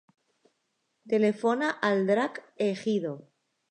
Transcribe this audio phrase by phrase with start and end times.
[1.15, 3.19] Telefona al Drac Egido.